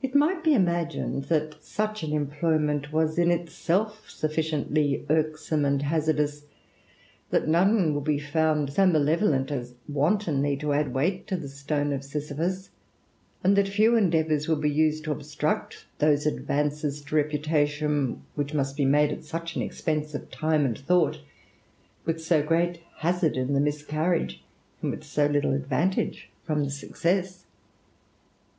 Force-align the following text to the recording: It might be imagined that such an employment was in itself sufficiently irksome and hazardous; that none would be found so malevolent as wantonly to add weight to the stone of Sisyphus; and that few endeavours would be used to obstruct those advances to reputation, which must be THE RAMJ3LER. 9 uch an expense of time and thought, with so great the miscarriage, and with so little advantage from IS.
It 0.00 0.14
might 0.14 0.42
be 0.42 0.54
imagined 0.54 1.24
that 1.24 1.62
such 1.62 2.02
an 2.02 2.14
employment 2.14 2.94
was 2.94 3.18
in 3.18 3.30
itself 3.30 4.08
sufficiently 4.08 5.04
irksome 5.10 5.66
and 5.66 5.82
hazardous; 5.82 6.46
that 7.28 7.46
none 7.46 7.92
would 7.94 8.04
be 8.04 8.18
found 8.18 8.72
so 8.72 8.86
malevolent 8.86 9.50
as 9.50 9.74
wantonly 9.86 10.56
to 10.56 10.72
add 10.72 10.94
weight 10.94 11.26
to 11.26 11.36
the 11.36 11.50
stone 11.50 11.92
of 11.92 12.04
Sisyphus; 12.04 12.70
and 13.44 13.54
that 13.56 13.68
few 13.68 13.96
endeavours 13.96 14.48
would 14.48 14.62
be 14.62 14.70
used 14.70 15.04
to 15.04 15.12
obstruct 15.12 15.84
those 15.98 16.24
advances 16.24 17.02
to 17.02 17.14
reputation, 17.14 18.22
which 18.34 18.54
must 18.54 18.78
be 18.78 18.86
THE 18.86 18.92
RAMJ3LER. 18.92 19.08
9 19.10 19.42
uch 19.42 19.56
an 19.56 19.60
expense 19.60 20.14
of 20.14 20.30
time 20.30 20.64
and 20.64 20.78
thought, 20.78 21.20
with 22.06 22.18
so 22.22 22.42
great 22.42 22.80
the 23.02 23.44
miscarriage, 23.60 24.42
and 24.80 24.90
with 24.90 25.04
so 25.04 25.26
little 25.26 25.52
advantage 25.52 26.30
from 26.46 26.62
IS. 26.64 27.44